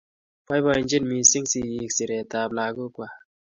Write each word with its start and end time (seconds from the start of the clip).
boibochini 0.45 1.05
mising' 1.09 1.49
sigik 1.51 1.91
siretab 1.95 2.49
lagokwak 2.57 3.13